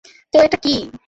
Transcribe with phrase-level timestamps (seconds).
[0.33, 0.75] তো, ওটা কী?